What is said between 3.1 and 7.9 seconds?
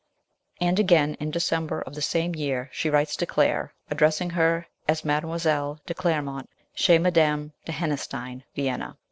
to Claire, addressing her as Mdlle. de Clairmont, chez Mdme. de